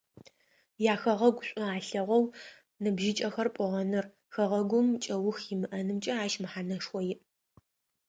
[0.93, 2.23] Яхэгъэгу шӏу алъэгъоу
[2.81, 7.17] ныбжьыкӏэхэр пӏугъэныр, хэгъэгум кӏэух имыӏэнымкӏэ ащ мэхьанэшхо иӏ.